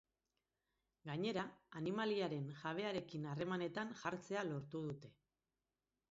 [1.09, 1.41] Gainera,
[1.81, 5.13] animaliaren jabearekin harremanetan jartzea lortu dute.